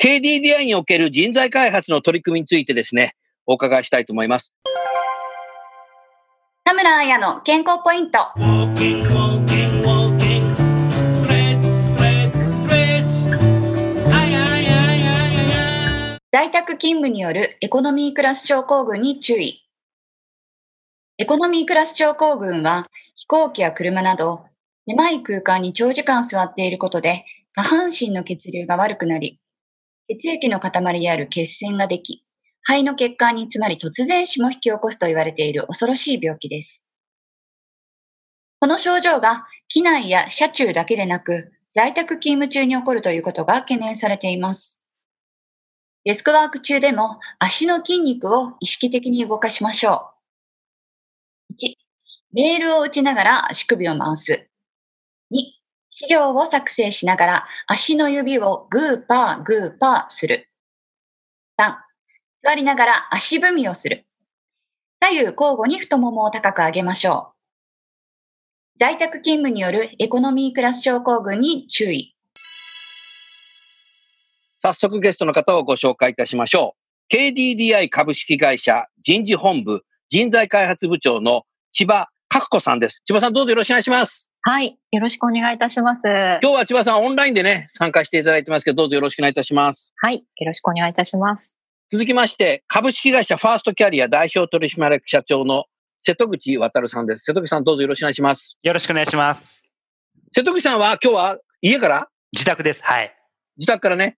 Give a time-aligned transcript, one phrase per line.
[0.00, 4.52] KDDI における人材開発の取り組みについてですね、お伺いしたいと思います。
[6.62, 8.18] 田村彩の健康ポイント。
[16.30, 19.64] 在宅勤務によるエコノミークラス症候群に注意。
[21.16, 24.44] エコノミークラス症候群は飛行機や車など
[24.86, 27.24] 狭い空間に長時間座っていることで
[27.54, 29.40] 下半身の血流が悪くなり、
[30.08, 32.24] 血液の塊である血栓ができ、
[32.62, 36.84] 肺の血管に詰まり突然死も引き起こすと言われている恐ろしい病気です。
[38.60, 44.80] この症状が機内や車中だけでなく在宅勤務中に起こるということが懸念されています。
[46.04, 50.10] デスクワーク中でも足の筋肉を意識的に動かしましょ
[51.50, 51.54] う。
[51.54, 51.74] 1、
[52.32, 54.48] メールを打ちながら足首を回す。
[55.30, 55.57] 2、
[56.00, 60.48] 資料を作成しながら足の指をグーパーグーパーする。
[61.60, 61.74] 3、
[62.44, 64.06] 座りながら足踏みをする。
[65.00, 68.78] 左右交互に太ももを高く上げましょう。
[68.78, 72.14] 在宅勤務によるエコノミークラス症候群に注意。
[74.58, 76.76] 早速ゲストの方をご紹介いたしましょ
[77.10, 77.12] う。
[77.12, 81.42] KDDI 株式会社人事本部人材開発部長の
[81.72, 82.06] 千葉
[82.40, 83.02] 角子さんです。
[83.04, 84.30] 千葉さんどうぞよろしくお願いします。
[84.42, 84.78] はい。
[84.92, 86.02] よろしくお願いいたします。
[86.06, 89.92] 今日は千葉さんオンラインでね、参加していただいてますけど、どうぞよろしくお願いいたします。
[89.96, 90.16] はい。
[90.18, 91.58] よろしくお願いいたします。
[91.90, 95.64] 続きまして、株式会社ファーストキャリア代表取締役社長の
[96.02, 97.24] 瀬戸口渉さんです。
[97.24, 98.58] 瀬戸口さんどうぞよろしくお願いします。
[98.62, 99.42] よろしくお願いします。
[100.34, 102.08] 瀬戸口さんは今日は家から？
[102.32, 102.80] 自宅です。
[102.82, 103.14] はい。
[103.56, 104.16] 自宅からね、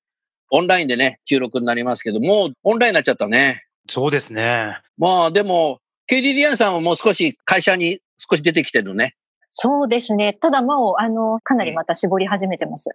[0.50, 3.64] オンラインでね、収録になりますけど、もうオンラインになっちゃったね。
[3.88, 4.76] そうですね。
[4.98, 5.78] まあでも、
[6.10, 9.16] KDDI さんはもう少し会社に少し出てきてるのね。
[9.50, 10.32] そうですね。
[10.34, 12.90] ただもう、あの、かなりまた絞り始めてます。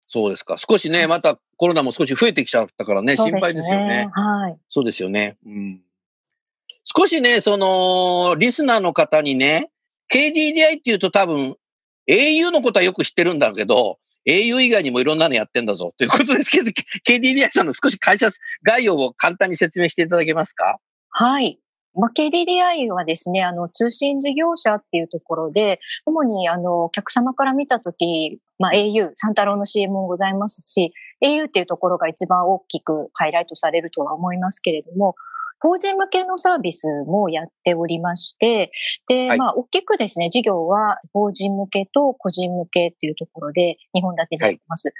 [0.00, 0.56] そうですか。
[0.56, 4.08] 少しね、またコロナも少し増えてきちゃったからね、そう心配ですよね。
[4.12, 4.56] はい。
[4.68, 5.36] そうですよね。
[5.46, 5.80] うん。
[6.84, 9.70] 少しね、その、リスナーの方にね、
[10.12, 11.56] KDDI っていうと多分、
[12.08, 16.70] au のことはよく知ってるんだけど、au 以外にもいろんなのやってんだぞということですけど、
[17.06, 18.28] KDDI さんの少し会社
[18.62, 20.78] 概要を簡単に説明していただけますか？
[21.10, 21.58] はい。
[21.96, 35.14] まあ、KDDI はですね、あの、通信事業者っていうところで、主に、あの、お客様から見たとき、まあ、au、サンタロウの CM もございますし、au っていうところが一番大きくハイライトされるとは思いますけれども、
[35.60, 38.70] 法人向けのサービスもやっておりまして、
[39.08, 44.92] で、はいまあ、大きくですね、事業は法人向けと個人向けっていうところで、2本立てでやってます。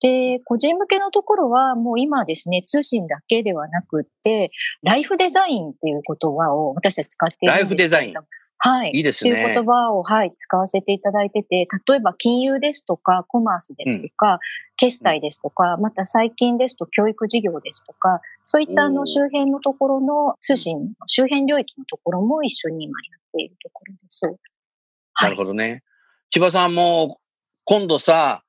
[0.00, 4.50] で、個人向けのところはもう今ですね、通信だけではなくって、
[4.82, 8.14] ライフデザインっていう言葉を私たち使っているライフデザイン。
[8.62, 8.90] はい。
[8.92, 14.38] いいですねっていう言葉を、はい、使わせていただいてて、例えば金融ですとか、コマースですとか、
[14.76, 24.26] 決済ですとか、また最近ですと教育事業ですとか、そういったあの周辺のところの通信、周辺領域のところも一緒に今やっているところです。
[24.26, 24.32] は
[25.22, 25.82] ないるほどね。
[26.30, 27.18] 千葉さんも
[27.64, 28.42] 今度さ、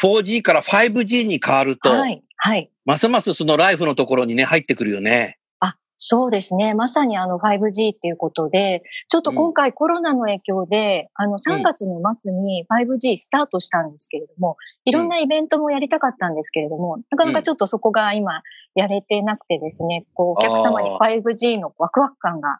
[0.00, 2.22] 4G から 5G に変わると、はい。
[2.36, 2.70] はい。
[2.84, 5.38] ますますそのライフのところにね、入ってくるよね。
[5.60, 6.74] あ、そうですね。
[6.74, 18.42] まさにあの 5G っていうことで、ちょっと今回コロナの影響で、あの3月の末に 5G スタートしたんですけれども、いろんなイベントもやりたかったんですけれども、なかなかちょっとそこが今
[18.74, 22.58] やれてなくてですね、こうお客様にあ 5G のワクワク感が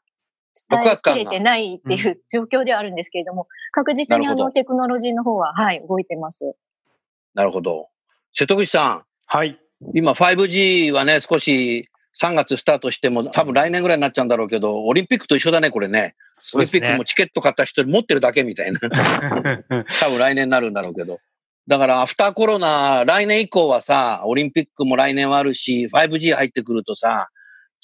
[0.71, 6.55] 伝えきれてないっていう状況ではあるんですけれども、確実にあのテクノロジーの方は、はい、動いてます。
[7.35, 7.89] なるほど。
[8.33, 9.51] 瀬戸口さはい。
[9.51, 9.59] ん、
[9.95, 11.89] 今 5G はね、少し
[12.21, 16.15] 3月スタートしても、多分来年ぐらいになっちゃうんだろうけど、オリンピックと一緒だね、これね。
[16.55, 18.81] オリンピックもチケット買った人持ってるだけみたいな。
[20.01, 21.21] 多分来年になるんだろうけど。
[21.69, 27.29] だから、アフターコロナ、来年以降はさ、オリンピックも来年はあるし、5G 入ってくるとさ、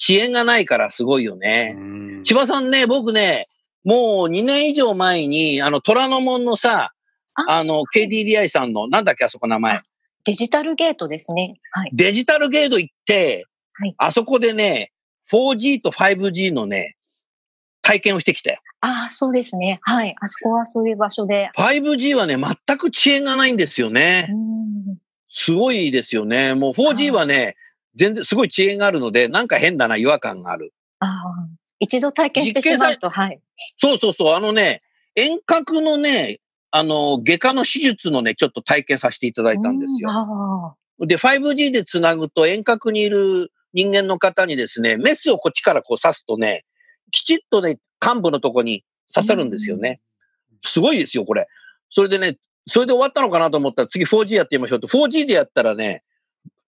[0.01, 1.75] 遅延がないからすごいよね。
[1.77, 3.47] うん千葉さんね、僕ね、
[3.85, 6.91] もう2年以上前に、あの、虎ノ門のさ、
[7.47, 9.83] ああの、KDDI さんの、なんだっけ、あそこ名前あ。
[10.25, 11.59] デジタルゲートですね。
[11.71, 11.89] はい。
[11.93, 14.91] デジタルゲート行って、はいあそこでね、
[15.31, 16.97] 4G と 5G のね、
[17.81, 18.59] 体験をしてきたよ。
[18.81, 19.79] ああ、そうですね。
[19.83, 20.15] はい。
[20.19, 21.49] あそこはそういう場所で。
[21.55, 24.27] 5G はね、全く遅延がないんですよね。
[24.29, 24.59] うん
[25.29, 26.55] すごいですよね。
[26.55, 27.55] もう 4G はね、
[27.95, 30.73] 全然すごい遅延があるので、なんか変だな違和感がある。
[30.99, 31.19] ああ、
[31.79, 33.39] 一度体験してしまうと、はい。
[33.77, 34.79] そうそうそう、あのね、
[35.15, 36.39] 遠隔のね、
[36.71, 40.09] あの、外科の手術のね、ちょっと体験させていただいたんですうんよ。
[40.11, 40.75] あ
[41.05, 46.65] で、5G でつなぐと遠隔にいる人間の方にですね、メスをこっちからこう刺すとね、
[47.11, 48.83] きちっとね、幹部のとこに
[49.13, 50.01] 刺さるんですよね。
[50.63, 51.47] すごいですよ、これ。
[51.89, 52.37] それでね、
[52.67, 56.03] それで終わったのかなと思ったら次 4G やってみましょうって、4G でやったらね、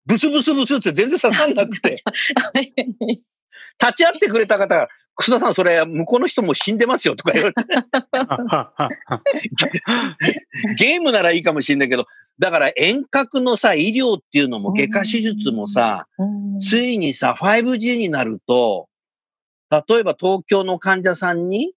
[0.06, 2.12] ブスブスブスって全然刺さんなくて、 あ。
[2.12, 4.88] 立ち会ってくれた方が、
[5.20, 7.62] 楠田さん、それ、向こうの人も死んでますよとか言われて、
[10.80, 12.06] ゲームならいいかもしれないけど、
[12.40, 18.88] だから遠隔のさ、医療っていうのも、外科手術もさ、うんついにさ、5G になると、
[19.72, 21.74] 例えば東京の患者さんに、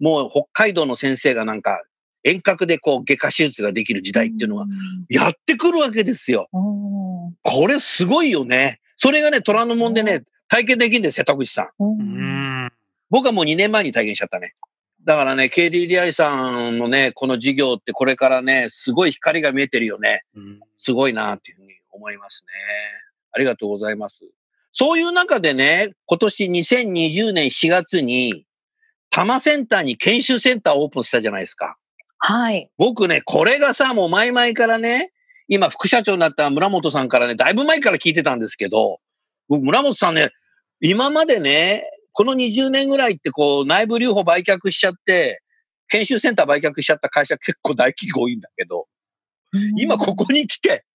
[0.00, 1.82] もう北海道の先生がなんか、
[2.24, 4.66] 遠隔でこう外科手術ができる時代っていうのが、
[5.08, 6.48] やってくるわけですよ。
[6.52, 8.80] うんこれすごいよね。
[8.96, 12.25] それがね、虎ノ門でね、体験できるんですよ、田口さん。
[13.10, 14.52] 僕はもう2年前に体験しちゃったね。
[15.04, 20.22] だからね、KDDI さんのね、この事業ってこれからね、すごい光が見えてるよね。
[20.34, 22.52] うんすごいなっていうふうに思いますね。
[23.32, 24.20] ありがとうございます。
[24.72, 28.44] そういう中でね、今年2020年4月に、
[29.10, 31.78] 多摩センターに研修センターをオープンしたじゃないですか。
[32.18, 32.70] はい。
[32.76, 35.12] 僕ね、これがさ、もう前々からね、
[35.48, 39.00] 今副社長になった村本さんからね、だいぶ前から聞いてたんですけど、
[39.48, 40.30] 僕村本さんね、
[40.80, 41.84] 今までね、
[42.16, 45.42] この20年ぐらいってこう内部留保売却しちゃって、
[45.88, 48.86] 研修センター売却しちゃった会社結構大企業多いんだけど、
[49.76, 50.86] 今ここに来て、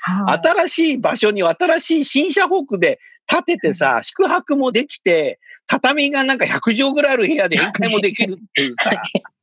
[0.00, 8.90] はい、新しい場所に新しい新社北で建ててさ、宿泊もできて、畳がなんか100畳ぐらいある部屋で宴会もできるっていうさ、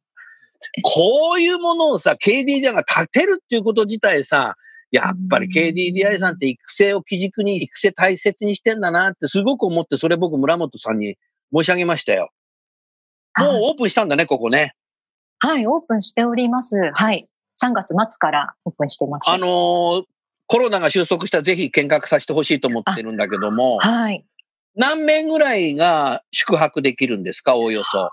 [0.81, 4.55] こういうものをさ、KDDI が建てるっていうこと自体さ、
[4.91, 11.15] やっぱり KDDI さんって育成を基軸に育成大切にしてんだなってすごく思って、それ僕村本さんに
[11.53, 12.31] 申し上げましたよ。
[13.39, 14.75] もうオープンしたんだね、ここね。
[15.39, 16.91] はい、オープンしております。
[16.93, 17.27] はい。
[17.63, 19.31] 3月末からオープンしてます。
[19.31, 20.03] あのー
[20.51, 24.25] コロナが収束したらぜひ見学させてほしいと思ってるんだけども、はい。
[24.75, 28.09] 何名ぐらいが宿泊できるんですか、おおよそ。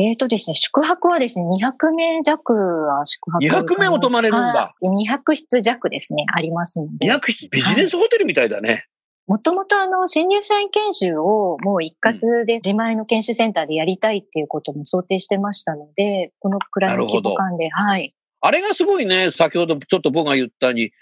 [0.00, 3.44] えーとですね、宿泊はですね、200名弱は宿泊。
[3.44, 7.08] 200名も泊まれるんだはい200室弱ですね、ありますので。
[7.08, 8.86] 200室ビジネスホテルみたいだね。
[9.26, 18.14] もともとあの、新入社員研修をもう一括で自前の研修センターでやりたいっていうことも想定してましたので、このくらいの規模感で、はい。
[18.40, 20.92] あれがすごいね、先ほどちょっと僕が言ったに、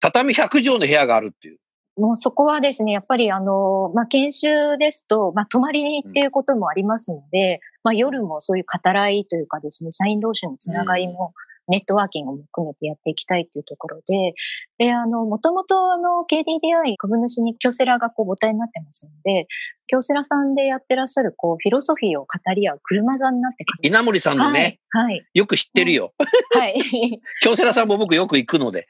[0.00, 1.58] 畳100畳の部屋があるっていう。
[1.98, 11.34] もうそこはですね、やっぱりあの、まあ、研修ですと、まあ、泊まりにっていうこともありますので、まあ、夜もそういう語らいというかですね、社員同士のつながりも、
[11.68, 14.34] ネットワーキングも含めてやっていきたいっていうところで、
[14.78, 19.46] で、あの、もともとあの、KDDI 株主に京セラがこう母体になってますので、
[19.86, 23.78] 京セラさんでやってらっしゃるこう、フィロソフィーを語り合う車座になってくる。
[23.82, 25.12] 稲森さんのね、はい。
[25.12, 25.26] はい。
[25.34, 26.14] よく知ってるよ。
[26.54, 26.74] はい。
[27.42, 28.86] 京セラさんも僕よく行くので。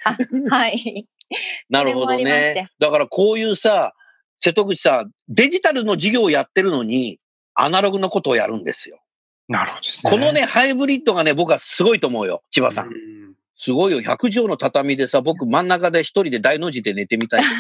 [0.51, 1.09] はい。
[1.69, 2.69] なるほどねて。
[2.79, 3.95] だからこういうさ、
[4.41, 7.19] 瀬戸口さん、デジタルの事業をやってるのに、
[7.55, 9.01] アナログのことをやるんですよ。
[9.49, 10.11] なるほどですね。
[10.11, 12.89] このね、ハイブリッドがね、僕はすごいと思うよ、千葉さん。
[12.89, 13.19] うん
[13.61, 13.99] すごいよ。
[13.99, 17.43] 100畳の畳でさ、僕真ん中で一人で大の字で寝てみたい。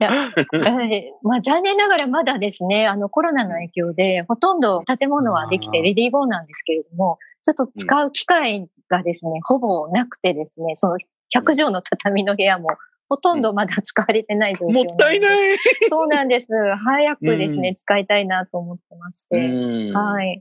[0.00, 10.96] えーまあ、残念ながらまだですね、あのコロナの影響で、ほとんど建物はできてレディーゴーなんですけれども、ちょっと使う機会がですね、ほぼなくてですね、その
[11.32, 12.70] 100畳の畳の部屋も
[13.10, 15.20] ほとんどまだ使われてない状況もったいい。
[15.20, 15.58] ない。
[15.88, 16.46] そうなんです。
[16.76, 19.48] 早くですね、う使いたいなと思ってましうて。
[19.48, 20.40] んはい。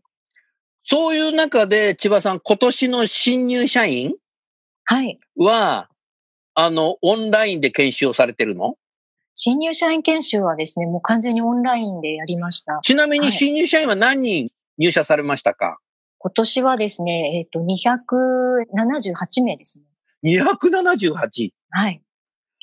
[0.83, 4.13] そういう中で、千葉さん、今年の新入社員
[4.85, 5.19] はい。
[5.35, 5.89] は、
[6.53, 8.75] あの、オンラインで研修をされてるの？
[9.33, 12.81] 新入社員研修はですね、もう完全にオンラインでやりました。
[12.83, 15.79] ちなみにはい新入社員は何人入社されましたか、
[16.19, 19.85] 今年はですね、えっ、と、278名ですね。
[20.23, 21.49] ?278。
[21.71, 22.03] はい。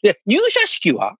[0.02, 1.16] で、入社式は？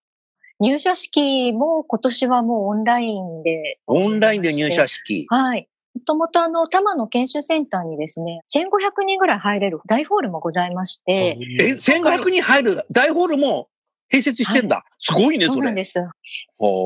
[0.58, 3.78] 入社式も今年はもうオンラインで。
[3.86, 5.26] オンラインで入社式。
[5.28, 5.68] はい。
[6.06, 13.68] ともとあの、多摩の研修センターにですね、1500人ぐらい入れる大ホールもございまして、え、1500人入る大ホールも
[14.12, 14.84] 併設してんだ。
[14.98, 15.60] すごいね、そうれ。
[15.60, 16.04] そなんです。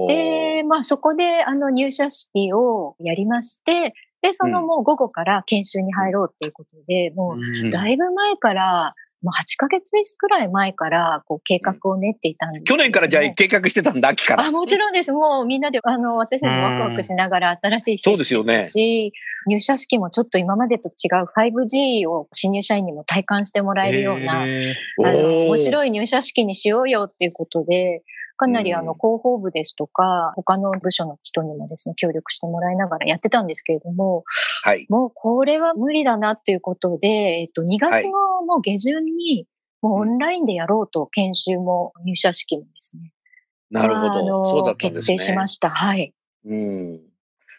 [0.09, 12.77] で、まあそこであの入社式をやりまして、で、そのもう午後から研修に入ろうっていうことで、もうんうだいぶ前から、もう8ヶ月くらい前からこう計画を練っていたんですけ去。
[12.77, 14.45] 年からじゃあ計画してたんだ、秋から。
[14.45, 15.13] あ、もちろんです。
[15.13, 19.13] もうみんなで、あの、私たちもワクワクしながら新しいそうですよねし、
[19.47, 24.75] 入社式もちょっと今までと違う 5G を新入社員にも体感してもらえるような、へ
[25.05, 28.03] あの、面白い入社式にしようよっていうことで、
[28.41, 34.25] かなりうんあの、広報部ですとか、他の部署の人にもですね、協力してもらいながらやってたんですけれども、
[34.63, 34.87] はい。
[34.89, 38.11] もうこれは無理だなっていうことで、えっと、2月の
[38.47, 39.47] もう下旬に、
[39.83, 43.13] もうオンラインでやろうと、研修も入社式もですね。
[43.71, 44.49] なるほど。
[44.49, 45.17] そうだったんですね。
[45.17, 45.69] 決定しました。
[45.69, 46.15] はい。
[46.47, 47.01] うん。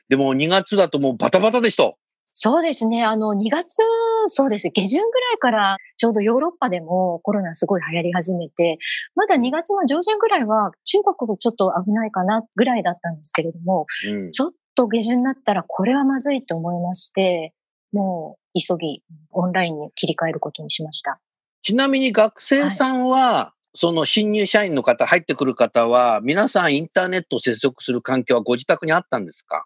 [0.10, 1.94] でも2月だともうバタバタでした。
[2.34, 3.04] そうですね。
[3.04, 3.84] あの、2月、
[4.28, 4.70] そうです。
[4.70, 8.78] 下旬ぐらいから、ちょうどヨーロッパでもコロナすごい流行り始めて、
[9.16, 14.32] まだ2月の上旬ぐらいは中国ちょっと危ないかなぐらいだったんですけれども、うん。
[14.32, 17.54] ちょっと下旬になったらこれはまずいと思いまして、
[17.92, 21.20] もう急ぎオンラインに切り替えることにしました。
[21.64, 29.66] ちなみに学生さんは、その新入社員の方、入ってくる方は、皆さんインターネットを接続する環境はご自宅にあったんですか？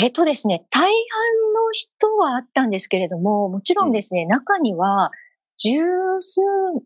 [0.00, 5.10] えっ、とですね、大半の人はあったんですけれども、もちろんですね、中には、
[5.56, 5.72] 十
[6.20, 6.40] 数、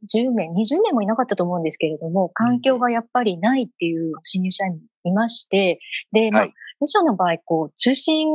[0.09, 5.79] 十名、二十名もいなかったと思うんですけれども、環境がやっぱりないっていう新入社員もいまして、
[6.13, 6.55] で、まあ、はい。
[6.81, 8.29] 弊社の場合、こう、通信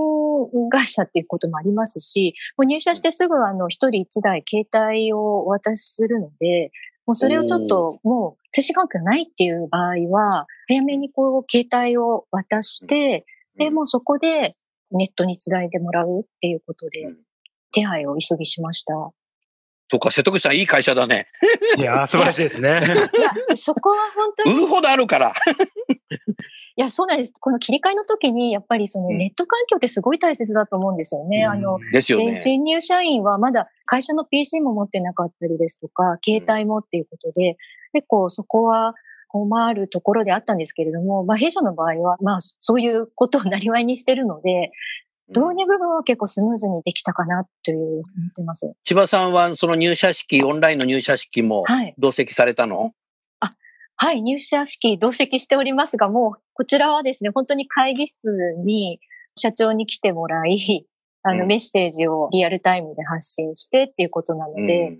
[0.69, 6.71] 会社っていうこともありますし、もう入社してすぐあの、一人一台携帯をお渡しするので、
[7.07, 13.25] もうそれをちょっと、もう通信環境ないっていう場合は、早めにこう、携帯を渡して、
[13.57, 14.55] で、もうそこで
[14.91, 17.17] ネットにつないでもらうっていうことでうん、
[17.71, 18.93] 手配を急ぎしました。
[19.89, 21.27] そうか、瀬戸口さんいい会社だね。
[21.77, 22.69] いやー、素晴らしいですね。
[22.69, 25.33] いや、そこは本当に、い売るほどあるから。
[26.77, 27.33] や、そうなんです。
[27.39, 31.43] この切り替えの時に、やっぱりそのうんネット環境ってすごい大切だと思うんですよね。
[31.43, 32.35] あの、でですよね。
[32.35, 37.57] 新入社員はまだ会社の PC も持ってなかったりですとか、携帯もっていうことで、
[37.93, 38.93] 結構そこは
[39.27, 44.71] 困るところであったんですけれども、まあ弊社の場合は、まあそういうことをなりわいにしてるので、
[45.29, 48.03] 導入部分は結構スムーズにできたかなという思っ
[48.35, 48.73] てます。
[48.85, 51.93] 千葉さんはその入社式、オンラインの入社式もはい。
[51.97, 52.93] 同席されたの？
[53.99, 58.29] はい、入社式同席しておりますが、もうこちらはですね、本当に会議室
[58.63, 58.99] に
[59.35, 60.87] 社長に来てもらい、
[61.23, 64.99] あの、うんメッセージをリアルタイムで発信してっていうことなので、うん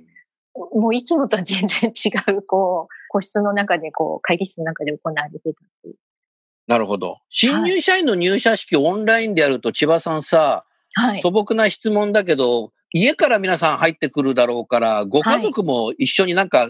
[0.74, 5.96] もういつもとは全然違う、こう、個室の中で、こう、会議室の中で行われてたっていう。
[6.68, 7.20] なるほど。
[7.30, 11.22] 新入社員の入社式をオンラインでやると千葉さんさ、はい。
[11.22, 16.70] 素朴な質問だけど、家から皆さん入ってくるだろうから、ご家族も一緒になんか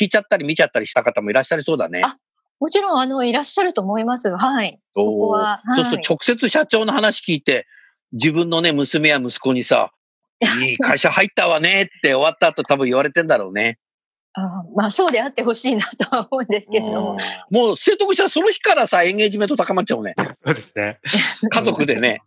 [0.00, 2.02] 聞いちゃったり見ちゃったりした方もいらっしゃりそうだね。
[2.04, 2.16] あ
[2.58, 4.34] もちろん、あの、いらっしゃると思います。
[4.34, 4.80] はい。
[4.92, 5.62] そこは。
[5.74, 7.66] そうすると直接社長の話聞いて、
[8.12, 9.92] 自分のね、娘や息子にさ、
[10.40, 13.78] いい会社入ったわねって終わった後多分言われてんだろうね。
[14.38, 17.12] あまあ、そうであってほしいなとは思うんですけれども。
[17.12, 20.14] うんもう、生徒したらその日からさ、エンゲージメント高まっちゃうね。
[20.44, 20.98] そうですね。
[21.50, 22.20] 家族でね。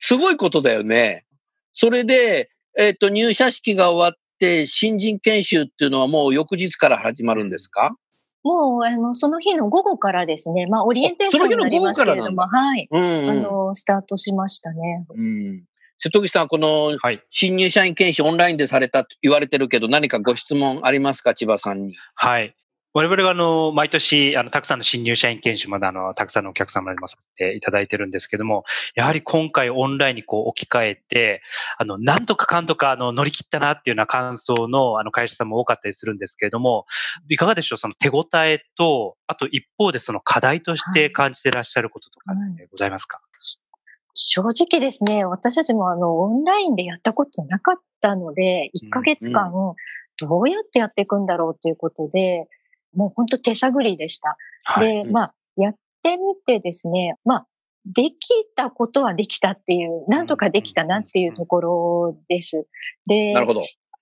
[0.00, 1.24] すごいことだよね。
[1.74, 7.94] それで、えっ、と、入社式が終わって、新人研修っていうのはもう翌日から始まるんですか？
[8.42, 12.88] もう、あの、その日の午後からですね、まあ、オリエンテーションになりますけれども、はい。
[12.90, 13.42] うん、あうん。
[13.42, 15.06] の、スタートしましたね。
[15.14, 15.64] うん。
[16.00, 17.22] 瀬戸口さん、このはい。
[17.30, 21.96] 新入社員研修オンラインでされたと言われてるけど、何かご質問ありますか千葉さんに？
[22.14, 22.54] はい。
[22.94, 28.64] 我々があの、毎年、あの、たくさんの新入社員研修まであの、たくさんのお客様にもさせていただいてるんですけども、
[28.94, 31.42] やはり今回オンラインにこう置き換えて、
[31.78, 36.86] あの、なんとかかんとかあの、乗り切ったなっていうような感想のあの、会社さんも多かったりするんですけれども、
[37.28, 43.20] いかがでしょうその手応えと、あと一方でその課題として感じていらっしゃることとかってございますか、
[44.14, 52.46] 正直ですね、私たちもあの、オンラインでやったことなかったので、1ヶ月間、どうやってやっていくんだろうということで、
[52.94, 54.36] もう本当手探りでした。
[54.64, 55.04] はい。
[55.04, 57.46] で、まあ、やってみてですね、まあ、
[57.86, 58.16] でき
[58.54, 62.66] たことはできたっていう、なんとかできたなっていうところです。
[63.06, 63.60] でなるほど。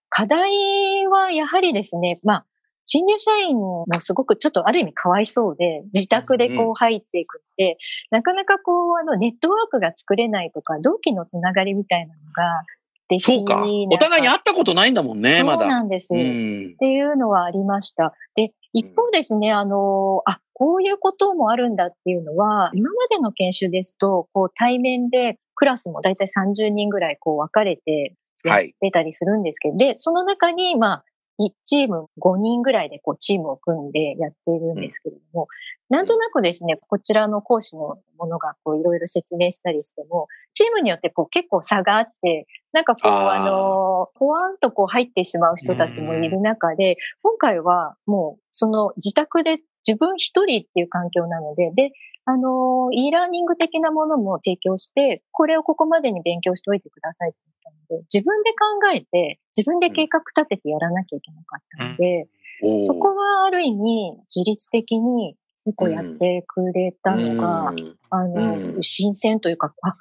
[0.09, 2.47] 課題はやはりですね、まあ、
[2.87, 7.79] 新入社員もすごくちょっとある意味かわいそうで、自宅でこう入っていくって、
[8.11, 12.65] なかなかこう、あの、ネットワークが作れないとか、同期のつながりみたいなのが
[13.09, 13.65] できそうか。
[13.91, 15.67] お互いに会ったことないんだもんね、まそうだ。
[15.67, 16.15] なんです。
[16.15, 16.79] うんっ。
[16.79, 18.15] ていうのはありました。
[18.37, 28.15] で、一方ですね、あの、あ、こういうこともあるんだっていうのは、今までの研修ですと、こう対面でクラスもだいたい30人ぐらいこう分かれて
[28.45, 28.75] やっはい。
[28.81, 31.05] てたりするんですけど、で、その中に、まあ、
[31.39, 35.49] 1チーム5人ぐらいでこうチームを組んでやっているんですけれども、
[35.89, 51.93] なんとなくですね、こちらの講師のものがこういろいろ説明したりしても、チームによってこう結構差があって、なんかこう、あの、ほわんとこう入ってしまう人たちもいる中で、今回はもうその自宅で自分一人っていう環境なので、で、
[52.29, 58.57] あの、e ラーニング的なものも提供して、これをここまでに勉強しておいてくださいって言ったので、自分で考
[58.93, 62.29] えて、自分で計画立ててやらなきゃいけなかったので、
[62.65, 62.83] おー。
[62.83, 67.97] そこはある意味自律的に結構やってくれたのが、うん。
[68.11, 68.83] あの、うん。
[68.83, 69.95] 新鮮というか、あ、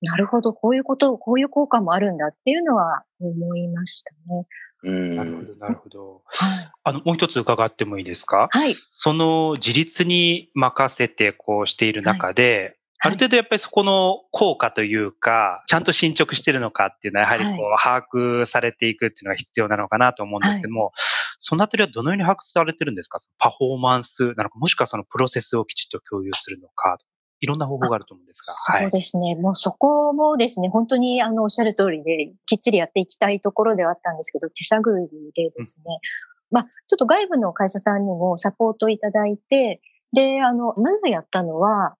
[0.00, 4.46] なるほど、こういうこと、こういう効果もあるんだっていうのは思いましたね。
[4.82, 5.16] うん。
[5.16, 6.22] なるほど、なるほど。
[6.26, 6.70] はい。
[6.84, 8.48] あの、もう一つ伺ってもいいですか？
[8.50, 8.76] はい。
[8.92, 12.76] その自立に任せてこうしている中で、はい。
[12.98, 20.92] ある程度やっぱりそこの効果というか、ちゃんと進捗してるのかっていうのはやはりこう、把握されていくっていうのが必要なのかなと思うんですけども、
[21.38, 23.18] そのあたりはどのように把握されてるんですか？
[23.38, 26.96] パフォーマンスなのか、もしくはそのプロセスをきちっと共有するのか、
[27.40, 28.80] いろんな方法があると思うんですが。
[28.80, 29.36] そうですね。
[29.36, 35.98] もうそこもですね、本当にあの、おっしゃる通りで、きっちりやっていきたいところではあったんですけど、手探りでですね、
[36.50, 39.80] まあ、ちょっと外部の会社さんにもサポートいただいて、
[40.12, 41.96] で、あの、まずやったのは、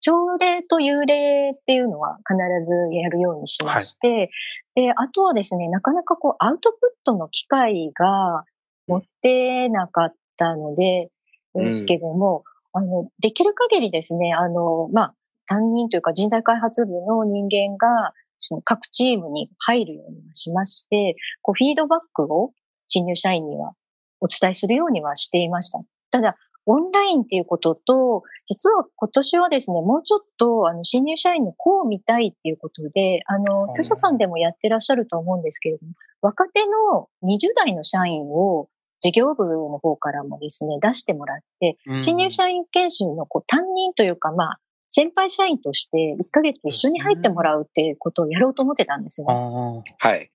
[0.00, 4.30] 朝礼と幽霊っていうのは必ずやるようにしまして、
[4.74, 8.44] で、あとはですね、なかなかこう、アウトプットの機会が
[8.86, 11.10] 持ってなかったので、
[11.54, 12.44] うんですけども、
[12.74, 15.14] あの、できる限りですね、あの、まあ、
[15.46, 22.52] 担任というか人材開発部の人間が、その各チームに入るようにしまして、こう、フィードバックを
[22.88, 23.72] 新入社員には
[24.20, 25.80] お伝えするようにはしていました。
[26.10, 38.68] ただ、オンラインっていうことと、実は今年はですね、もうちょっと、あの、新入社員の子を見たいっていうことで、あの、他社さんでもやってらっしゃると思うんですけれども、若手の20代の社員を
[39.04, 49.26] 事業部の方からもですね、出してもらって、うん新入社員研修のこう担任というか、まあ、先輩社員として1ヶ月一緒に入ってもらうっていうことをやろうと思ってたんですね。
[49.28, 50.30] あはい。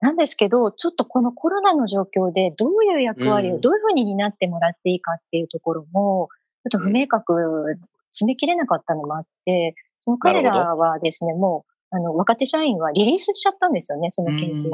[0.00, 3.54] なんですけど、ちょっとこのコロナの状況でどういう役割うん。
[3.56, 6.30] をどういうふうに担ってもらっていいかっていうところも、
[6.70, 7.34] ちょっと不明確、
[8.08, 14.70] 詰め切れなかったのもあって、その彼らはですね、もう、あの、若手社員はリリースしちゃったんですよね、その研修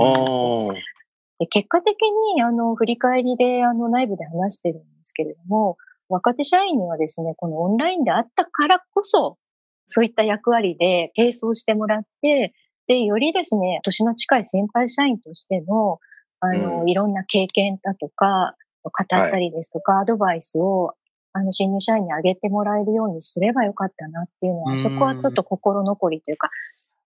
[1.48, 1.96] 結果的
[2.34, 5.76] に、あの、振り返りで、あの、内部で話してるんですけれども、
[6.08, 9.38] 若手社員にはですね、このオンラインであったからこそ、
[9.86, 12.52] そういった役割で並走してもらって、
[12.86, 15.98] で、よりですね、年の近い先輩社員としての、
[16.40, 16.88] あの、うん。
[16.88, 20.94] いろんな経験だとか、語ったりですとか、アドバイスを、
[21.32, 24.78] あの、新入社員にあげてもらえるようにすればよかったなっていうのは、うん。
[24.78, 26.50] そこはちょっと心残りというか、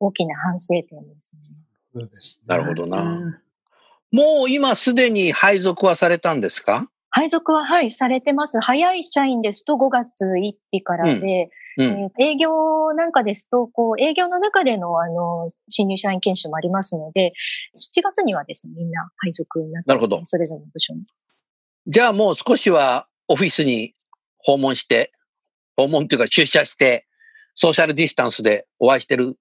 [0.01, 1.41] 大きな反省点ですね。
[1.95, 2.45] そうですね。
[2.47, 3.03] なるほどな。
[3.03, 3.39] うん
[4.13, 6.89] もう今すでに配属はされたんですか？
[7.11, 8.61] 配属は、はい、されてます。
[8.61, 11.21] 早い社員ですと5月1日からで、うん。
[11.23, 11.49] えー
[12.21, 17.33] 営業なんかですと、こう、営業の中での、あの、新入社員研修もありますので、
[17.77, 21.03] 7月にはですね、みんな配属になってます、ね、なるほどそれぞれの部署に。
[21.87, 23.95] じゃあもう少しはオフィスに
[24.39, 25.13] 訪問して、
[25.77, 27.07] 訪問っていうか出社して、
[27.55, 29.37] ソーシャルディスタンスでお会いしてる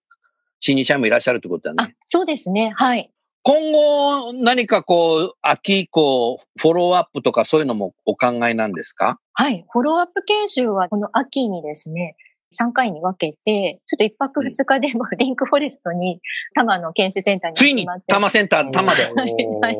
[0.60, 2.72] 新入社員もいらっしゃるってことだあね。、そうですね。
[2.76, 3.12] はい。
[3.44, 9.20] 今後何かこう、秋以降、フォローアップとかそういうのもお考えなんですか？
[9.34, 9.66] はい。
[9.72, 12.16] フォローアップ研修は、この秋にですね、
[12.60, 16.20] 3回に分けて、ちょっと1泊2日でもリンクフォレストに、
[16.56, 18.04] 多摩の研修センターについに集まって。
[18.08, 19.04] 多摩センター、多摩で。
[19.14, 19.78] は い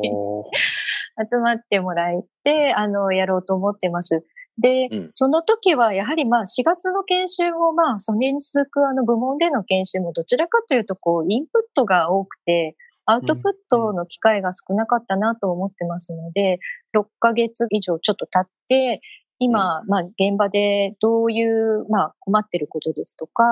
[1.30, 4.24] 集まってもらえて、あの、やろうと思ってます。
[4.60, 12.76] で、うんその時は、やはりまあ、4月の研修もまあ、それに続くあの部門での研修もどちらかというと、こう、インプットが多くて、
[13.10, 16.58] アウトプットの機会が少なかったなと思ってますので、
[16.94, 19.00] 6ヶ月以上ちょっと経って、
[19.38, 23.44] 今、まあ、現場でどういう、まあ、困ってることですとか、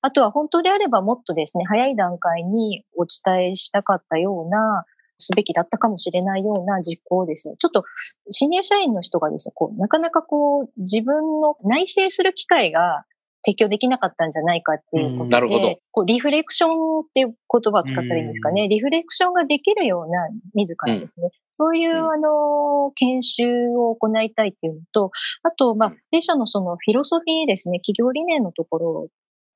[0.00, 4.84] あとは本当であればもっとですね、早い段階にお伝えしたかったような、
[5.16, 7.84] すべきだったかもしれないような実行をですね、ちょっと
[8.30, 13.04] 新入社員の人がですね、こう、なかなかこう、自分の内省する機会が
[13.44, 15.78] 提供できなかったんじゃないかっていうことで、なるほど。
[15.92, 18.68] こうリフレクションっていう言葉を使ったらいいんですかね。
[18.68, 21.28] リフレクションができるような、自らですね。
[21.52, 25.10] そういう、うんあの、研修を行いたいっていうのと、
[25.42, 29.08] あと、まあうん、弊社のそのフィロソフィーですね、企業理念のところ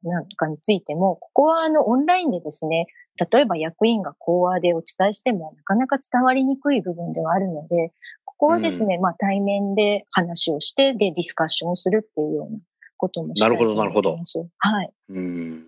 [0.02, 2.86] なんかについても、ここはあの、オンラインでですね、
[3.32, 7.92] 例えば役員が講話でお伝えしてもなかなか伝わりにくい部分ではあるので、
[8.24, 12.58] ここはですね、まあ対面で話をして、で、ディスカッションをするっていうような
[12.98, 14.92] こともしたいと思ってますなるほどなるほどはい。
[15.10, 15.64] うん。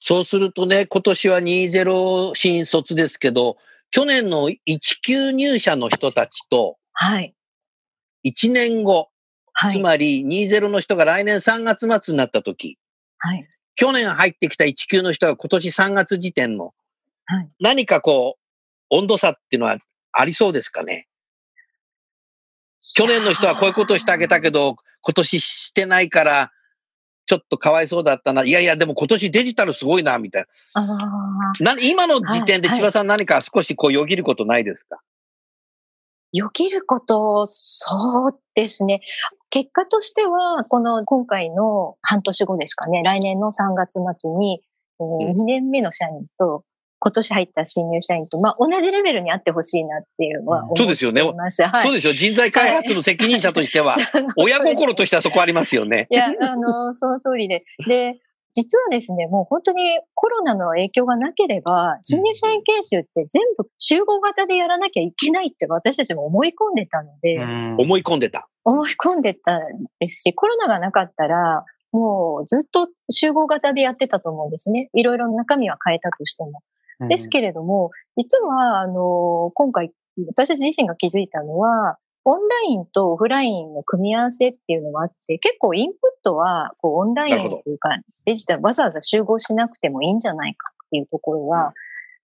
[0.00, 3.56] そうするとね、今年は20新卒ですけど、
[3.90, 4.58] 去年の1
[5.04, 7.34] 級入社の人たちと、はい。
[8.24, 9.08] 1年後、
[9.52, 9.78] はい。
[9.78, 12.78] つまり20の人が来年3月末になった時、
[13.18, 13.48] はい。
[13.76, 16.72] 去年入ってきた1級の人が今年3月時点の
[17.26, 17.48] はい。
[17.60, 18.42] 何かこう、
[18.90, 19.78] 温度差っていうのは
[20.12, 21.08] ありそうですかね？
[22.94, 24.76] 去年の人はこういうことをしてあげたけど、
[25.06, 26.50] 今年してないから、
[27.26, 28.42] ちょっとかわいそうだったな。
[28.42, 30.46] いやいや、でも今年デジタルすごいな、みたい。
[31.60, 31.74] な。
[31.74, 35.00] な今の時点ではい千葉さん何か少しこうよぎることないですか、
[36.32, 39.00] よぎること、そうですね。
[39.50, 44.60] 結果としては、この今回の半年後ですかね、来年の3月末に、
[44.98, 46.64] えーうん2年目の社員と、
[46.98, 51.62] 今年入った新入社員と、まあ、同じレベルにあってほしいなっていうのは思ってそうですよねいます。
[51.62, 51.82] はい。
[51.82, 52.14] そうですよ。
[52.14, 53.96] 人材開発の責任者としては、
[54.38, 56.06] 親心としてはそこありますよね。
[56.10, 57.64] いや、あの、その通りで。
[57.86, 58.18] で、
[58.56, 68.48] 実はですね、もう本当にコロナの影響がなければ、新入社員研修って全部集合型でやらなきゃいけないって私たちも思い込んでたので、うん思い込んでた。
[68.64, 69.62] 思い込んでたん
[70.00, 74.88] ですし、コロナがなかったら、もうずっと集合型でやってたと思うんですね。
[74.94, 76.62] いろいろ中身は変えたとしても。
[77.00, 79.92] ですけれども、実は、あの、今回、
[80.28, 87.90] 私たち自身が気づいたのは、オンラインとオフラインの組み合わせっていうのがあって、結構インプットは、こう、オンラインというか、
[88.24, 91.72] デジタル、わざわざ集合しなくてもいいんじゃないかっていうところは、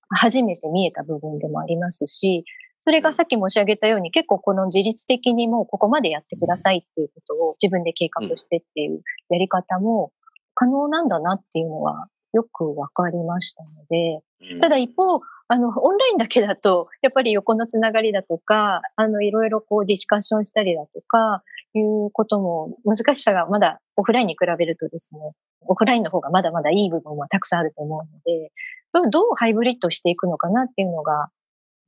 [0.08, 2.44] 初めて見えた部分でもありますし、
[2.80, 10.10] それがさっき申し上げたように、結構この自律的にもうここまでやってくださいっていうことを自分で計画してっていうやり方も
[10.54, 14.20] 可能なんだなっていうのはよくわかりましたので、
[14.52, 25.20] うんただ一方、あの、オンラインだけだと、やっぱり横のつながりだとか、あの、いろいろこうディスカッションしたりだとか、いうことも難しさがまだオフラインに比べるとですね、
[25.62, 31.28] オフラインの方がまだまだいい部分はたくさんあると思うので、どうハイブリッドしていくのかなっていうのが、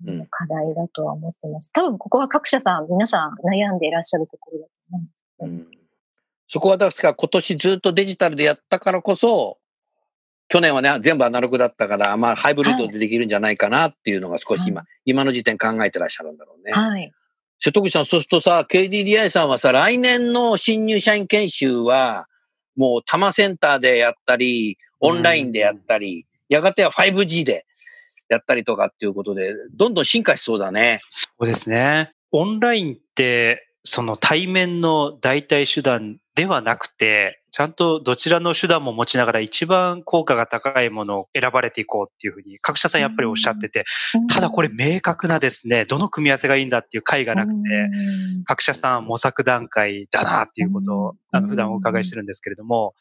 [0.07, 1.73] うん課題だとは思ってます。
[1.73, 5.03] 多分ここは各社さん、皆さん悩んでいらっしゃるところだと思
[5.41, 5.47] う。
[5.47, 5.69] うん
[6.47, 9.59] そこは確か今年ずっとデジタルでやったからこそ、
[10.55, 16.71] 去年はね、全部アナログだったから、まあ、ハイブリッドでできるんじゃないかなっていうのが少し今、は今の時点考えてらっしゃるんだろうね。
[16.73, 17.13] はい。
[17.59, 22.29] 瀬戸口さん、そうするとさ、KDDI さんはさ、来年の新入社員研修は、
[22.77, 27.67] もう多摩センターでやったり、オンラインでやったり、やがては 5G で
[28.29, 31.01] やったりとかっていうことで、どんどん進化しそうだね。
[31.41, 32.13] そうですね。
[32.31, 43.85] オンラインって、その対面の代替手段ではなくて、ちゃんとどちらの手段も持ちながら一番効果が高いものを選ばれていこうっていうふうに各社さんやっぱりおっしゃってて、
[44.31, 47.59] ただこれ明確なですね、どの組み合わせがいいんだっていう回がなくて、
[48.47, 52.95] 各社さん模索段階だなっていうことを、あの、普段お伺いしてるんですけれども、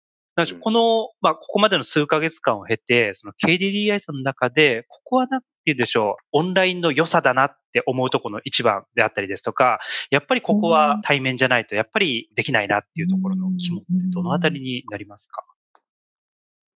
[0.62, 9.80] この、まあ、ここまでの数ヶ月間を経て、その KDDI さんの中で、ここはなんて言うんでしょう、オンラインの良さだなって思うところの一番であったりですとか、
[10.12, 15.44] やっぱりここは対面じゃないと、やっぱりできないなっていうところの肝ってどのあたりになりますか？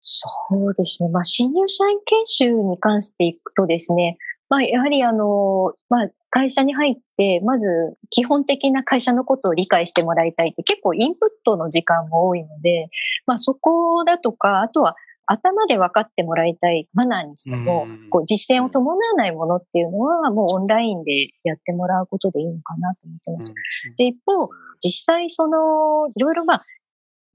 [0.01, 0.29] そ
[0.71, 1.11] うですね。
[1.11, 4.19] まあ、新入社員研修に関していくとですね、
[4.49, 12.89] まあ、やはりあの、まあ、会社に入って、まず基本的な会社のことを理解してもらいたいって結構インプットの時間も多いので、
[13.27, 14.95] まあ、そこだとか、あとは
[15.27, 23.53] 頭で分かってもらいたいマナーにしてもうん、こう実践を伴わないものっていうのは、もうオンラインでやってもらうことでいいのかなと思ってます。
[23.99, 24.49] で、一方、
[24.81, 26.65] 実際その、いろいろまあ、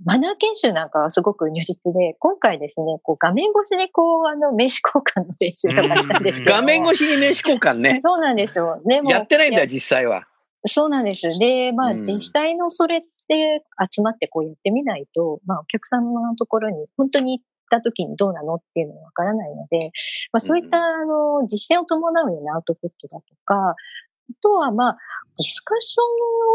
[0.04, 6.60] マナー研修なんかはすごく入実で、今回ですね、こう画面越しにこう、あの、名刺交換の練習とかしたんですけども。
[6.60, 8.00] 画面越しに名刺交換ね。
[8.02, 8.82] そうなんですよ。
[8.86, 10.26] でも、やってないんだ実際は。
[10.66, 11.28] そうなんです。
[11.40, 17.44] で、まあ、うん実際のそれって集まってこうやってみないと、まあ、お客様のところに本当に行
[17.78, 19.92] った時にどうなのっていうのがわからないので、
[20.34, 23.76] まあ、そういった、あの、実践を伴うようなアウトプットだとか、あ
[24.42, 24.98] とは、まあ、
[25.38, 26.06] ディスカッション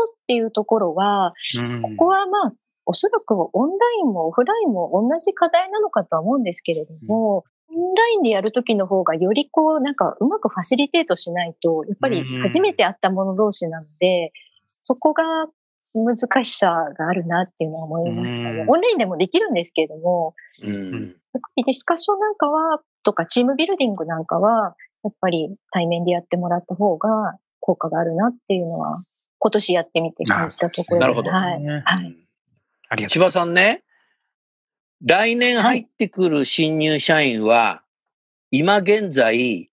[0.01, 1.83] をっていうところは、うん。
[1.83, 2.53] ここはまあ、
[2.85, 14.33] おそらくオンラインもオフラインも同じ課題なのかとは思うんですけれども、オンラインでやるときの方がよりこう、なんかうまくファシリテートしないと、やっぱり初めて会った者同士なので、
[14.67, 15.23] そこが
[16.05, 18.51] 難しさがあるなっていうのは思いましたね。
[18.51, 21.03] うんオンラインでもできるんですけれども、うん。
[21.03, 29.03] やっぱりディスカッションなんかは、とかチームビルディングなんかは、やっぱり対面でやってもらった方が効果があるなっていうのは、
[29.39, 31.23] 今年やってみて感じたところです。
[31.23, 31.65] なるほどはい。
[31.65, 32.17] はい。
[32.89, 33.85] ありがと千葉さんね、
[35.05, 37.83] 来年入ってくる新入社員は、
[38.51, 39.71] 今現在、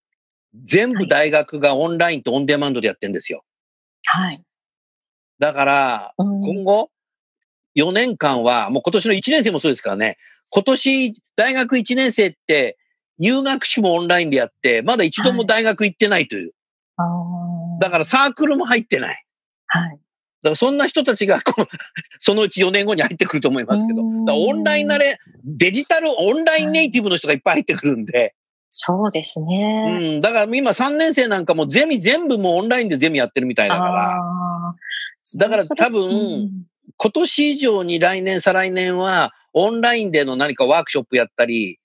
[0.65, 3.43] 全部大学がオンラインとオンデマンドでやってるんですよ。
[4.05, 4.43] はい。
[5.43, 6.39] だから、うん。
[6.39, 6.89] 今後、
[7.75, 10.17] 4年間は、もう今年の1年生もそうですからね、
[10.49, 12.77] 今年大学1年生って
[13.19, 16.53] 入学式もオンラインでやって、まだ一度も大学行ってないという。
[16.95, 17.81] あー。
[17.81, 19.25] だからサークルも入ってない。
[19.67, 19.89] はい。
[19.89, 19.99] だか
[20.51, 21.67] らそんな人たちがこう
[22.19, 28.33] そのうち4年後に入ってくると思いますけど、オンライン慣れ、デジタルオンラインネイティブの人がいっぱい入ってくるんで、
[28.75, 30.17] そうですうね。
[30.17, 34.75] ん、だから今3年生なんかもゼミ全部もうオンラインでゼミやってるみたいだから、
[35.37, 36.13] だから多分う
[36.45, 36.51] ん
[36.97, 41.79] 今年以上に来年、再来年はオンラインでの何かワークショップやったり、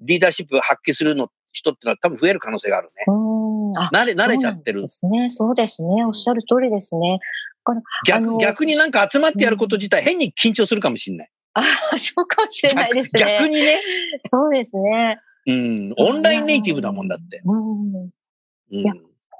[0.00, 3.04] リーダーシップを発揮するの人ってのは多分増える可能性があるね。
[3.06, 4.88] うんあ慣れ、慣れちゃってるそうで。
[4.88, 5.28] すね。
[5.28, 6.04] そうですね。
[6.04, 7.20] おっしゃる通りですね。
[7.64, 7.72] あ
[8.06, 11.30] 逆の逆になんか集まってやること自体変に緊張するかもしれない。
[11.54, 13.20] ああ、そうかもしれないですね。
[13.20, 13.80] 逆逆にね、
[14.24, 15.20] そうですね。
[15.46, 17.42] うん、オンラインネイティブだもんだって。
[17.44, 17.94] うん。
[17.94, 18.10] うん
[18.72, 18.92] いや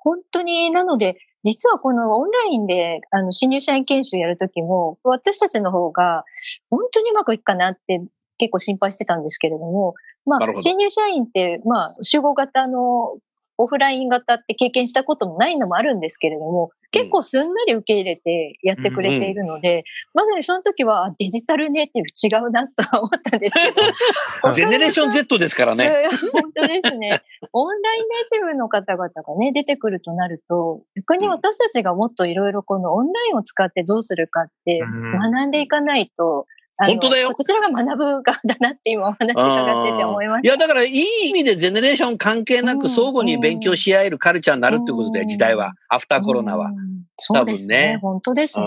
[0.03, 6.25] 本当に、なので、実はこのオンラインで、あの、新入社員研修やるときも、私たちの方が、
[6.71, 8.01] 本当にうまくいくかなって
[8.39, 13.19] 結構心配してたんですけれども、まあ、新入社員って、まあ、集合型の
[13.61, 24.53] オフライン型って経験したこともないのもあるんですけれども、結構すんなり受け入れてやってくれているので、まさにその時はあデジタルネイティブ違うなとは思ったんですけど。
[24.53, 26.09] ゼネレーション Z ですからね。
[26.33, 27.21] 本当ですね。
[27.53, 36.47] オンラインネイティブの方々がね、出てくるとなると、逆に私たちがもっといろいろこのオンラインを使ってどうするかってうん学んでいかないと、
[36.87, 40.49] 本当だよこちらが学ぶ側だなって今お話伺ってて思いました。
[40.49, 45.75] いや、だからいい意味でゼネレーション関係なうんく相互に勉強し合えるカルチャーになるってことで、うん時代は。
[45.89, 46.71] アフターコロナはう。
[46.71, 47.05] ん。
[47.17, 47.77] そうですね。
[47.77, 48.67] 多分ね本当ですね。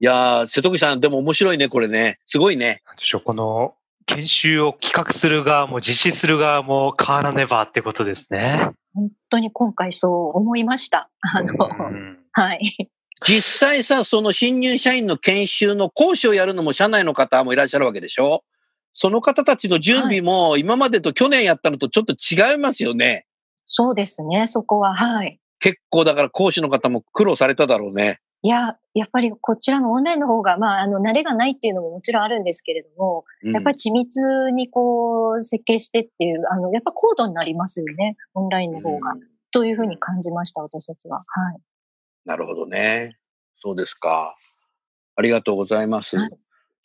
[0.00, 2.18] いやー、瀬戸口さん、でも面白いね、これね。
[2.26, 2.82] すごいね。
[2.86, 3.74] なんでしょう、この
[4.06, 8.70] 研修を企画する側も実施する側も変わらねばってことですね。
[8.94, 11.10] 本当に今回そう思いました。
[11.20, 12.90] あの、うんはい。
[13.26, 18.44] 実際さ、その新入社員の研修の講師をやるのも社内の方もいらっしゃるわけでしょ？
[18.94, 23.26] その方たちの準備も今までと去年やったのとちょっと違いますよね。
[23.66, 24.46] そうですね。
[24.46, 25.40] そこは、はい。
[25.60, 28.20] 結構だから講師の方も苦労されただろうね。
[28.42, 38.16] いや、やっぱりこちらのオンラインの方が、まあ、あの、慣れがないっていうのももちろんあるんですけれども、うんやっぱり緻密にこう、設計してっていう、あの、やっぱ高度になりますよね。
[38.34, 39.12] オンラインの方が。
[39.12, 41.24] うんというふうに感じました、私たちは。
[41.26, 41.60] はい。
[42.28, 43.16] なるほどね。
[43.58, 44.36] そうですか。
[45.16, 46.16] ありがとうございます。
[46.16, 46.30] はい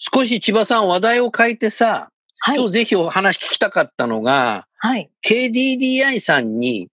[0.06, 2.10] 少し千葉さん話題を変えてさ、
[2.42, 2.58] はい。
[2.58, 5.10] 今日ぜひお話聞きたかったのが、はい。
[5.26, 6.90] KDDI さんに、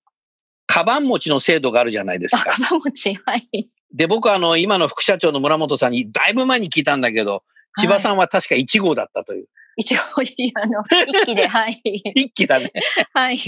[0.69, 2.53] カバン持ちの制度があるじゃないですあ、か。
[2.53, 3.69] かばもち、はい。
[3.93, 7.43] で、僕はあの、今の副社長の村本さんにだいぶ前に聞いたんだけど、
[7.81, 8.15] 千葉さん。
[8.15, 9.47] んは確か1号だったという。
[9.77, 10.01] 一応、
[10.55, 11.81] あの、一気で、はい。
[12.15, 12.71] 一期だね。
[13.13, 13.39] はい。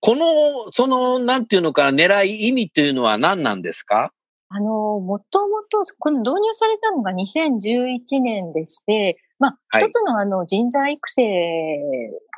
[0.00, 4.12] この、その、なんていうのか、狙い、意味っていうのは何なんですか？
[4.50, 9.84] あの、もともと、この導入されたのが2011年でして、まあ、はい。
[9.84, 11.22] 一つのあの人材育成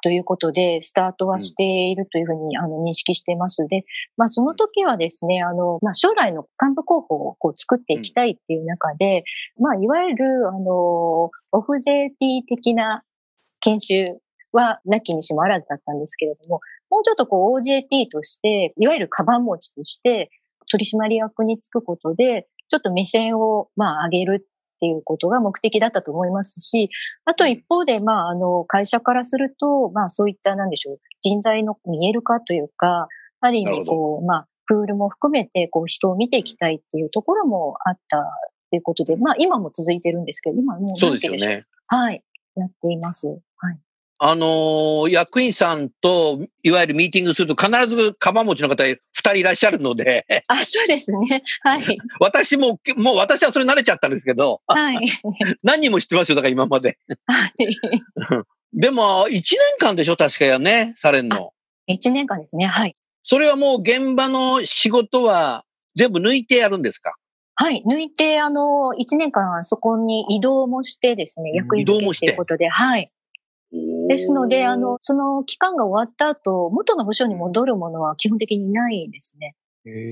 [0.02, 3.66] ということでスタートはしているというふうにあの認識しています。
[3.68, 3.84] で、
[4.16, 9.24] まあ、その時はですね、あの、まあ、将来の幹部候補をこう作っていきたいっていう中で、
[9.58, 13.02] まあ、いわゆる、あの、オフ JT 的な
[13.60, 14.20] 研修
[14.52, 20.30] はなきにしもあらずだったんですけれども、もうちょっとこう OJT として、いわゆるカバン持ちとして、
[20.70, 26.88] 取締役につくことで、ちょっと目線を、まあ、上げるっていうことが目的だったと思いますし、
[27.24, 33.08] あと一方で、まあ、あの、会社からすると、まあ、そういった、なんでしょう、人材の見える化というか、
[33.40, 38.24] ある意味、こう、まあ、プールも含めて、こう、人を見ていきたいっていうところもあった
[38.70, 41.32] ということで、まあ、今も続いてるんですけど、今もう、そうですよ。
[41.32, 41.66] ね。
[41.88, 42.22] はい。
[42.54, 43.40] やっています。
[44.20, 44.32] はい。
[44.32, 51.42] あのー役員さんと、いわゆるミーティングすると必ずカバン持ちの方二人いらっしゃるので、あ、そうですね。
[51.62, 51.98] はい。
[52.20, 55.00] 私も、もう私はそれ慣れちゃったんですけど、はい。
[55.62, 56.98] 何人も知ってますよ、だから今まで。
[57.26, 57.68] はい。
[58.72, 61.52] でも、一年間でしょ、確かやね、されんの。
[61.86, 62.66] 一年間ですね。
[62.66, 62.96] はい。
[63.24, 65.64] それはもう現場の仕事は
[65.96, 67.14] 全部抜いてやるんですか？
[67.56, 67.82] はい。
[67.86, 73.10] 抜いて、あの、一年間そこに移動もしてですね、役員移動もしてっていうことで、はい。
[74.10, 79.54] ですので、あの、その期間が終わった後、元の部署に戻るものは基本的にないですね。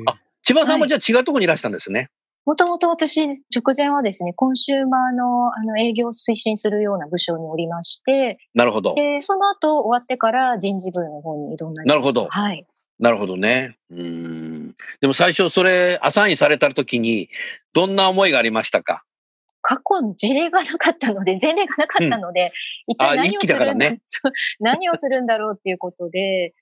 [0.06, 2.08] あ千葉さんもじゃあ違うところにいらしたんですね。
[2.46, 8.94] もともと私、直前はですね、コンシューマーのあの営業を推進するような部署におりまして、なるほど。
[8.94, 11.94] で、その後終わってから人事部の方に移動になりました。
[11.94, 12.64] なるほどはい。
[13.00, 13.76] なるほどね。
[13.90, 14.76] うん。
[15.00, 17.30] でも最初それ、アサインされた時に、
[17.72, 19.02] どんな思いがありましたか？
[19.68, 22.52] 過去の事例がなかったので、前例がなかったので、
[22.86, 24.00] 一あ体何をするんだ、ね。
[24.60, 26.54] 何をするんだろうっていうことで、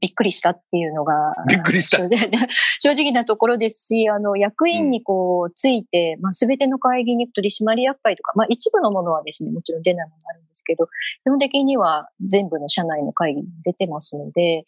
[0.00, 1.98] びっくりしたっていうのが、びっくりした
[2.80, 10.90] 正直なところですし、あの、役員にこう、ついて、まあ、すべての会議に取締役会とか、まあ、一部のものはですね、もちろん出ないものがあるんですけど、基
[11.28, 14.64] 本的には全部の社内の会議に出てますので、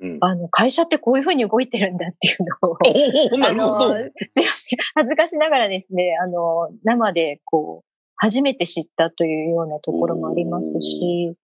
[0.00, 2.78] うんあの、会社ってこういうふうに動いてるんだっていうのを、
[3.46, 3.94] あるほど。
[3.94, 4.78] の、すいません。
[4.94, 11.34] 恥ずかしながらですね、あの、生でこう、初めて知ったというようなところもありますし。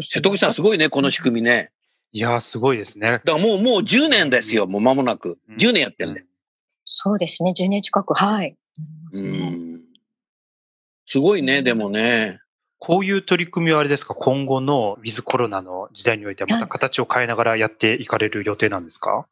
[0.00, 1.70] 瀬戸口さんすごいね、この仕組みね。
[2.14, 3.10] いやー、すごいですね。
[3.10, 5.36] だからもう、もう10年ですよ、もう間もなく。
[5.58, 6.22] 10年やってんね。
[6.84, 8.56] そうですね、10年近く、はい。
[9.22, 9.80] うねん。
[11.06, 12.40] すごいね、でもね。
[12.78, 19.26] こういう取り組みはあれですか今後のウィズコロナの時代においてはまた形を変えながらやっていかれる予定なんですか？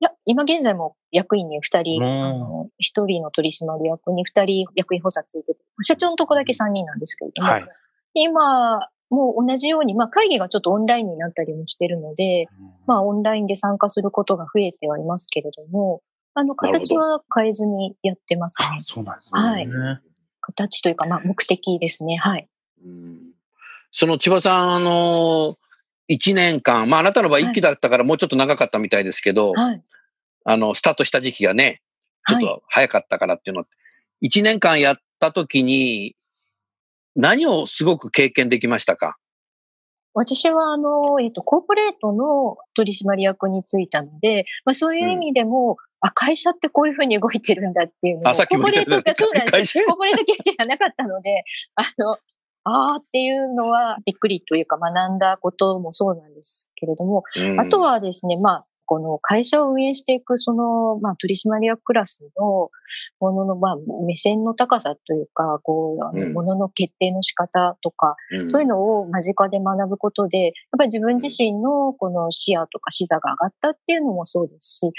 [0.00, 7.68] いや、今現在も役員に2人、うんあの1人の取締役に2人役員補佐ついてて、社長のとこだけ3人なんですけれども、はい。
[8.14, 8.78] 今、
[9.10, 12.46] もう同じように、まあ会議がちょっとオンラインになったりもしてるので、
[12.86, 16.02] まあ、オンラインで参加することが増えてはいますけれども、
[16.34, 18.82] あの、形は変えずにやってますあね。
[18.86, 19.40] そうなんですね。
[19.40, 19.68] はい
[20.40, 22.16] 形というか、まあ、目的ですね。
[22.16, 22.48] はい。
[22.82, 23.18] うん
[23.92, 25.56] その千葉さん、あの、
[26.10, 29.82] 1年間、まああなたの場合はい1期だったからもうちょっと長かったみたいですけど、はい。
[30.44, 31.82] あの、スタートした時期がね、
[32.26, 32.44] ちょっはい。
[32.44, 33.64] と早かったからっていうの、
[34.22, 36.16] 1年間やった時に、
[37.18, 39.16] 何をすごく経験できましたか？
[40.14, 49.84] 私は、あの、えっと、コーポレートの取締役に就いたので、まあ、そういう意味でも、あ、会社ってこういうふうに動いてるんだっていうのを、コーポレートがそうなんです。
[49.84, 52.12] コーポレート経験がなかったので、あの、
[52.64, 57.60] あーっていうのはびっくりというか学んだこともそうなんですけれども、うん。
[57.60, 62.70] あとはですね、まあ、この会社を運営していく、その、まあ、取締役クラスの
[63.20, 68.50] ものの、まあ、目線の高さというか、こう、ものの決定の仕方とか、うん。
[68.50, 74.90] そういうのを間近で学ぶことで、やっぱり自分自身のこの視野とか視座が上がったっていうのもそうですし、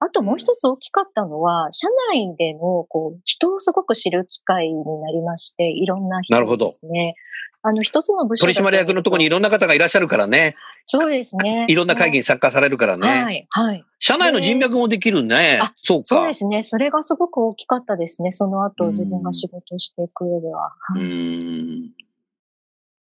[0.00, 7.14] あともう一つ大きかったのは、社内でのこう人をすごく知る機会になりまして、いろんな人ですね。
[7.62, 10.54] あの、一つの部署取締役のところにいろんな方がいらっしゃるからね。
[10.84, 11.66] そうですね。
[11.68, 13.08] いろんな会議に参加されるからね。
[13.08, 13.84] はい、はい。
[13.98, 15.58] 社内の人脈もできるね。
[15.60, 16.04] あそうか。
[16.04, 16.62] そうですね。
[16.62, 18.30] それがすごく大きかったですね。
[18.30, 20.72] その後うん自分が仕事をしていく上では。
[20.94, 21.92] うはいん。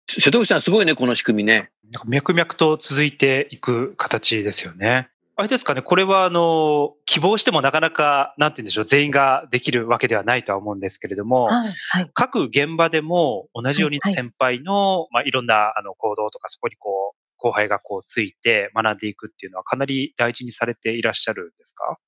[0.09, 1.71] 瀬戸口さん、すごいね、この仕組みね。
[2.07, 5.09] 脈々と続いていく形ですよね。
[5.43, 12.11] あれですかね、これはあの、希望してもなかなか、なんて言うんでしょう、全員ができるわけではないとは思うんですけれども、はい、はい。
[12.15, 21.99] 各現場でも同じようにはいはい先輩の、まあ、いろんなあの行動とか、そこにこう、後輩がこうついて学んでいくっていうのはかなり大事にされていらっしゃるんですか？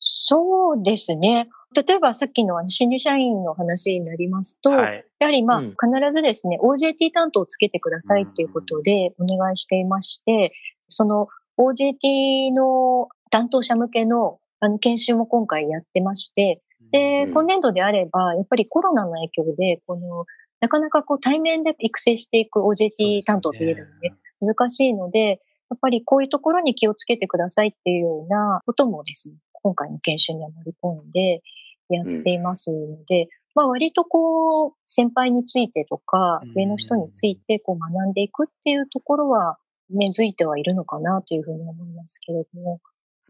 [0.00, 1.48] そうですね。
[1.76, 5.04] 例えばさっきの新入社員の話になりますと、はい。
[5.20, 5.76] やはりまあ、うん必
[6.10, 10.52] ずですね、OJT 担当をつけてくださいっていうことでお願いしていまして、
[10.88, 11.28] その
[11.60, 20.24] OJT の担当者向けのあの研修も今回やってまして、で、うん今年度であれば、やっぱりコロナの影響で、この、
[20.60, 31.42] なかなかこう対面で育成していく OJT 担当といえるので、難しいので、やっぱりこういうところに気をつけてくださいっていうようなこともですね、今回の研修には盛り込んで
[31.88, 39.58] やっていますので、まあ割とこう、先輩についてとかうん、上の人についてこう学んでいくっていうところは
[39.90, 42.80] 根付いてはいるのかなというふうに思いますけれども。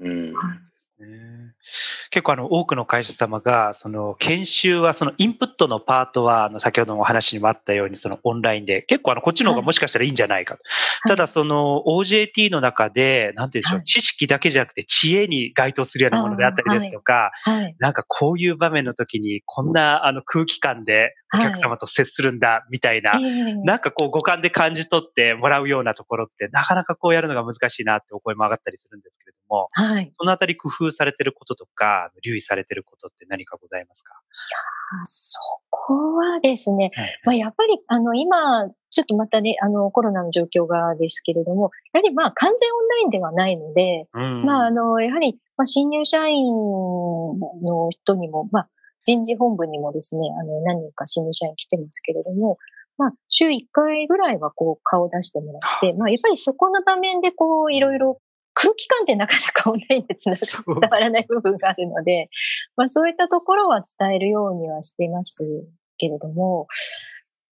[0.00, 0.32] うん。
[0.34, 0.69] はいね
[2.10, 10.62] 結構あの多くの会社様が、その研修はそのインプットのパートは、あの先ほどのお話にもあったように、そのオンラインで、結構あのこっちの方がもしかしたらいいんじゃないかと。
[11.08, 17.74] ただその OJT の中で、なんていうんでしょう、はい知識だけじゃなくて知恵に該当するようなものであったりですとか、はい。
[17.78, 30.12] なんかこういう場面の時にこんなあの空気感でお客様と接するんだみたいな、ええなんかこう五感で感じ取ってもらうようなところってなかなかこうやるのが難しいなってお声も上がったりするんですけれども、はい。
[30.18, 34.14] そのあたり工夫されてることとか、留意されてることって何かございますか？
[35.02, 35.38] あそ
[35.70, 37.20] こはですね、はい。
[37.24, 44.44] まあ、やっぱり、あの、今、ちょっとまたね、あの、コロナの状況がですけれども、やはりまあ、完全オンラインではないので、うん。
[44.44, 46.44] まあ、あの、やはり、まあ、新入社員
[47.62, 48.68] の人にも、まあ、
[49.04, 52.58] 人事本部にもですね、あの、何人か新入社員来てますけれども、
[52.98, 58.20] まあ、週1回ぐらいはこう、顔を出してもらって、まあ、やっぱりそこの場面でこう、いろいろ
[58.60, 60.34] 空気感ってなかなかオンラインで伝
[60.90, 62.28] わらない部分があるので、
[62.76, 65.38] まあ、そういったところは伝えるようにはしています
[65.96, 66.66] けれども、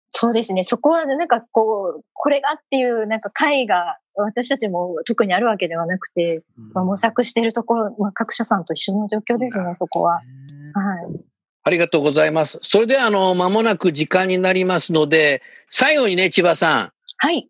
[0.10, 6.42] そうですね、そこはなんかこう、これがっていうなんか会が私たちも特にあるわけではなくて、
[6.74, 10.14] まあ、模索しているところ、まあ、各社さんと一緒の状況ですね、そこは。
[10.14, 10.24] はい。
[11.64, 12.60] ありがとうございます。
[12.62, 17.50] それであの、間もなく時間になりますので、最後にね、千葉さん、はい。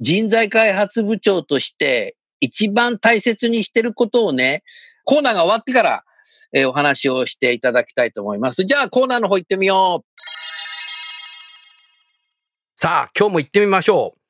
[0.00, 4.62] 人材開発部長として、一番大切にしてることをね、
[5.04, 6.04] コーナーが終わってから、
[6.52, 8.64] えーお話をしていただきたいと思います。
[8.64, 10.20] じゃあコーナーの方行ってみよう。
[12.74, 14.20] さあ、今日も行ってみましょう。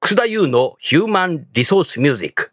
[0.00, 2.50] 楠田優のヒューマンリソースミュージック。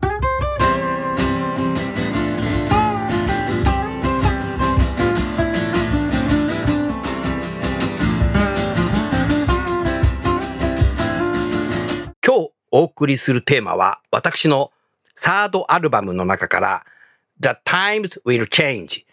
[12.26, 14.72] 今日お送りするテーマは私の
[15.16, 16.86] サードアルバムの中から
[17.40, 19.06] The Times Will Change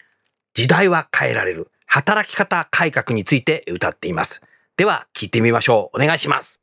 [0.55, 4.41] 時代は変えられる働き方改革について歌っています。
[4.77, 6.03] では聴いてみましょう。
[6.03, 6.62] お願いします。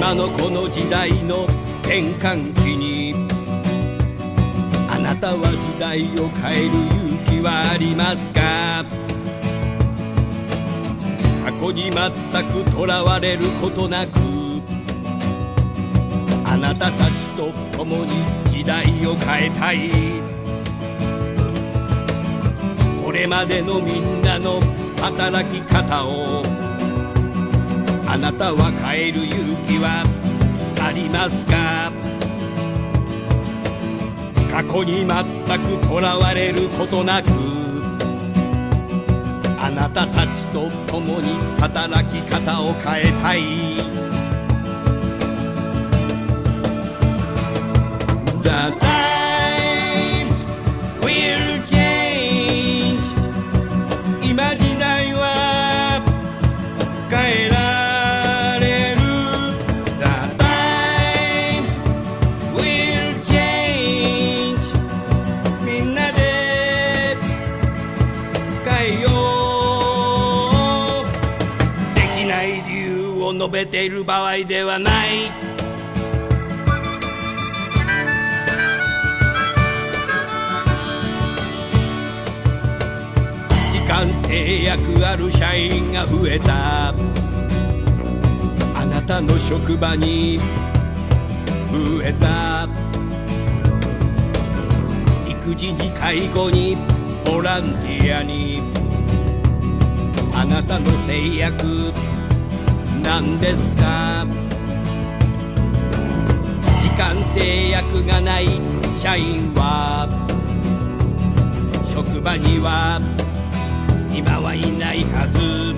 [0.00, 1.44] 今のこの時代の
[1.82, 3.14] 転換期に
[4.88, 6.70] あなたは時代を変える
[7.28, 8.82] 勇気はありますか？
[11.44, 12.00] 過去に全
[12.64, 14.12] くとらわれることなく
[16.46, 18.12] あなたたちと共に
[18.46, 19.90] 時代を変えたい。
[23.04, 24.62] これまでのみんなの
[24.98, 26.42] 働き方を
[28.12, 30.02] あなたは変える勇気は
[30.82, 31.92] ありますか？
[34.50, 35.14] 過去に全
[35.60, 37.28] くとらわれることなく
[39.62, 41.28] あなたたちと共に
[41.60, 43.40] 働き方を変えたい。
[48.42, 48.50] The
[48.80, 48.99] times
[73.80, 75.30] ている場合ではない。
[83.72, 86.88] 時間制約ある社員が増えた。
[86.88, 86.92] あ
[88.84, 90.38] なたの職場に
[91.72, 92.68] 増えた。
[95.26, 96.76] 育児に介護に
[97.24, 98.60] ボランティアに。
[100.34, 101.92] あなたの制約
[103.10, 104.24] なんですか？
[106.80, 108.46] 時間制約がない
[108.96, 110.06] 社員は
[111.92, 113.00] 職場には
[114.14, 115.74] 今はいないはず。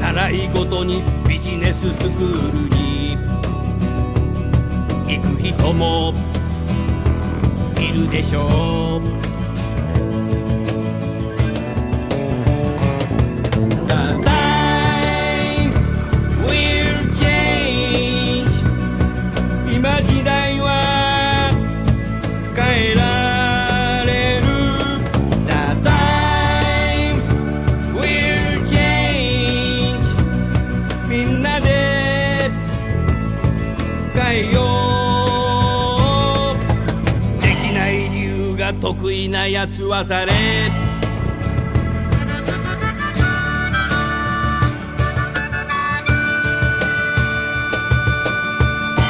[0.00, 3.16] 習い事にビジネススクールに
[5.08, 6.14] 行く人も
[7.76, 9.29] いるでしょう。
[39.40, 40.32] なやつはされ。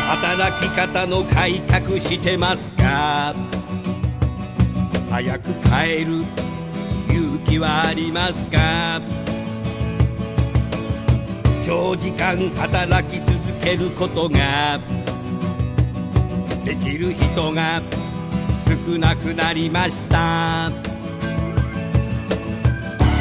[0.08, 3.34] 働き方の改革してますか？
[5.10, 6.22] 早く変える
[7.08, 9.00] 勇気はありますか？
[11.66, 14.78] 長時間働き続けることが
[16.64, 17.82] できる人が
[18.90, 20.72] 少なくなりました。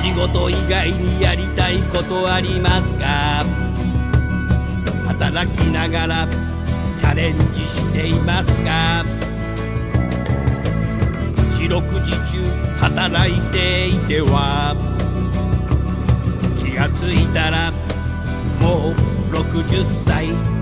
[0.01, 3.45] 仕事以外にやりたいことありますか？
[5.07, 6.27] 働きながら
[6.97, 9.05] チャレンジしていますか？
[11.51, 12.43] 四六時中
[12.79, 14.75] 働いていては
[16.57, 17.71] 気がついたら
[18.59, 18.93] もう
[19.31, 20.58] 60歳。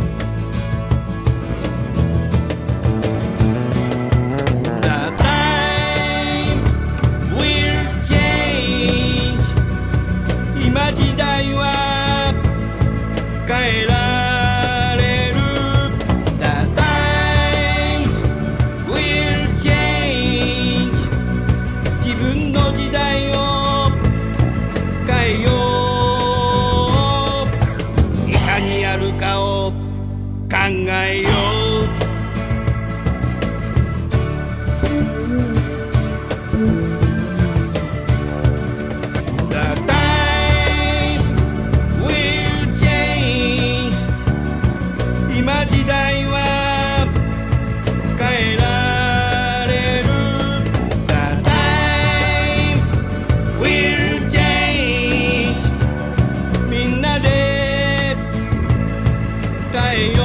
[59.94, 60.24] えよ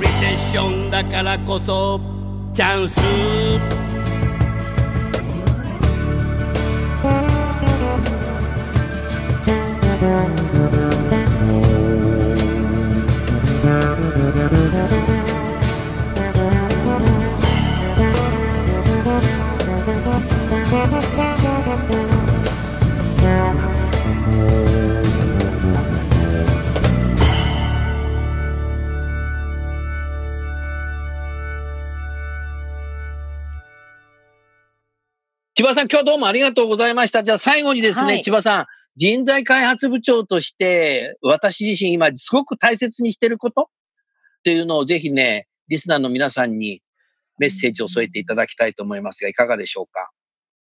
[0.00, 2.00] リセッションだからこそ
[2.52, 3.00] チャンス。
[35.60, 37.22] 千葉さん、今日はどうもありがとうございました。
[37.22, 38.22] じゃあ最後にですね、はい。
[38.22, 43.64] 千葉さん、人材開発部長として、私自身今すごく大切にしてること？
[43.64, 43.66] っ
[44.42, 46.80] ていうのをぜひね、リスナーの皆さんに
[47.36, 50.08] メッセージを添えていただきたいと思いますが、いかがでしょうか？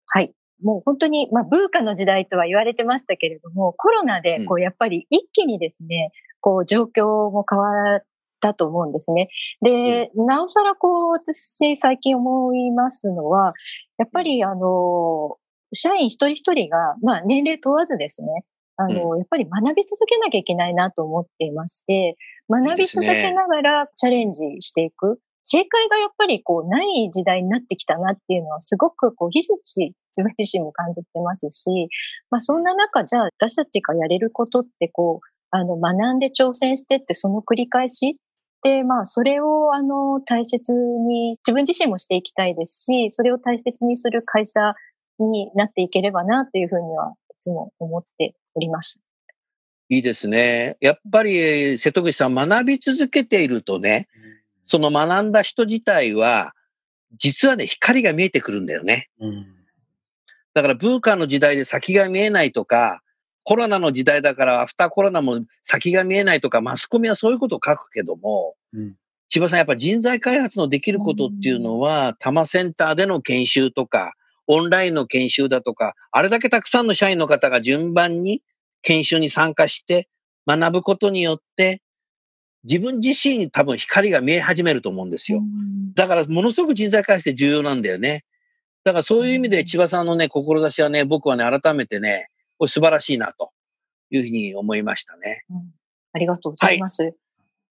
[0.06, 0.34] はい。
[0.64, 8.04] もう本当に、まあ、ブーカの時代とは言われてましたけれども、コロナで、こう、やっぱり一気にですね、こう、状況も変わっ
[8.40, 9.30] たと思うんですね。
[9.62, 13.54] で、なおさらこう、私最近思いますのは、
[13.98, 15.38] やっぱりあの、
[15.74, 18.46] 社員一人一人が、まあ、年齢問わずですね、
[18.78, 22.16] あの、やっぱり学び続けなきゃいけないなと思っていまして、
[22.50, 25.20] 学び続けながらチャレンジしていく。
[25.50, 31.90] 正解がやっぱりこうない時代になってきたなっていうのはすごくこうひしひし自分自身も感じてますし、
[32.30, 38.18] まあそんな中じゃあ私たちがやれることってこう、あの学んで挑戦してってその繰り返し
[38.64, 44.60] で、まあそれをあの大切に自分自身もしていきたいですし、それを大切にする会社
[45.20, 49.00] になっていければなというふうにはいつも思っております。
[49.90, 50.76] いいですね。
[50.82, 54.08] やっぱり、瀬戸口さん、学び続けているとね、
[54.66, 56.54] その学んだ人自体は、
[57.18, 59.10] 実はね、光が見えてくるんだよね。
[60.54, 63.02] だから、ブーカーの時代で先が見えないとか、
[63.48, 68.96] コロナの時代だから、アフターコロナも先が見えないとか、マスコミはそういうことを書くけども、うん
[69.30, 74.14] 千葉さん、やっぱ人材開発のできることっていうのは、多摩センターでの研修とか、
[74.48, 78.42] オンラインの研修だとか、あれだけたくさんの社員の方が順番に
[78.84, 80.08] 研修に参加して
[80.48, 81.82] 学ぶことによって、
[82.64, 85.42] 自分自身に多分光が見え始めると思うんですよ。
[85.96, 88.24] だから、ものすごく人材開発って重要なんだよね。
[88.86, 93.52] だからそういう意味で千葉さんのね、志はね、僕はね、改めてね、これ素晴らしいなと
[94.10, 95.44] いうふうに思いましたね。
[96.14, 97.16] ありがとうございます。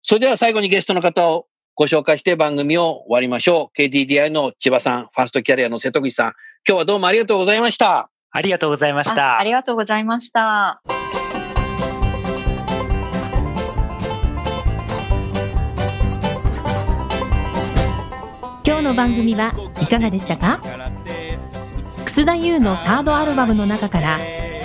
[0.02, 3.78] それでは最後にゲストの方をご紹介して番組を終わりましょう。
[3.78, 6.32] KDDI の千葉さん、ファーストキャリアの瀬戸口さん、
[6.66, 8.10] 今日はどうもありがとうございました。
[8.30, 9.44] ありがとうございましあたあ。
[9.44, 10.82] りがとうございました。
[18.64, 20.60] 今日の番組はいかがでしたか？
[22.06, 24.18] 楠田優のサードアルバムの中から「